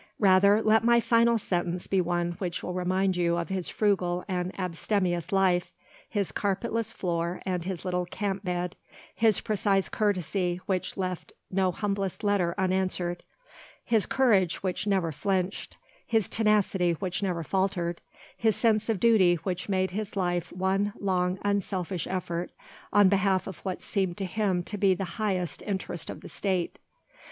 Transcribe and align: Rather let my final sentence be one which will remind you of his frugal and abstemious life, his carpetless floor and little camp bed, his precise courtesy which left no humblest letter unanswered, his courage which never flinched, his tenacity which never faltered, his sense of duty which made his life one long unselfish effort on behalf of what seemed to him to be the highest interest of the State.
Rather 0.17 0.63
let 0.63 0.83
my 0.83 0.99
final 0.99 1.37
sentence 1.37 1.85
be 1.85 2.01
one 2.01 2.31
which 2.39 2.63
will 2.63 2.73
remind 2.73 3.15
you 3.15 3.37
of 3.37 3.49
his 3.49 3.69
frugal 3.69 4.25
and 4.27 4.51
abstemious 4.59 5.31
life, 5.31 5.71
his 6.09 6.31
carpetless 6.31 6.91
floor 6.91 7.39
and 7.45 7.67
little 7.85 8.07
camp 8.07 8.43
bed, 8.43 8.75
his 9.13 9.41
precise 9.41 9.89
courtesy 9.89 10.59
which 10.65 10.97
left 10.97 11.31
no 11.51 11.69
humblest 11.71 12.23
letter 12.23 12.55
unanswered, 12.57 13.21
his 13.85 14.07
courage 14.07 14.63
which 14.63 14.87
never 14.87 15.11
flinched, 15.11 15.77
his 16.07 16.27
tenacity 16.27 16.93
which 16.93 17.21
never 17.21 17.43
faltered, 17.43 18.01
his 18.35 18.55
sense 18.55 18.89
of 18.89 18.99
duty 18.99 19.35
which 19.43 19.69
made 19.69 19.91
his 19.91 20.15
life 20.15 20.51
one 20.51 20.93
long 20.99 21.37
unselfish 21.45 22.07
effort 22.07 22.51
on 22.91 23.07
behalf 23.07 23.45
of 23.45 23.59
what 23.59 23.83
seemed 23.83 24.17
to 24.17 24.25
him 24.25 24.63
to 24.63 24.79
be 24.79 24.95
the 24.95 25.21
highest 25.21 25.61
interest 25.61 26.09
of 26.09 26.21
the 26.21 26.27
State. 26.27 26.79